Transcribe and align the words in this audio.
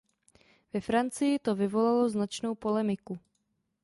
Ve 0.73 0.81
Francii 0.81 1.39
to 1.39 1.55
vyvolalo 1.55 2.09
značnou 2.09 2.55
polemiku. 2.55 3.19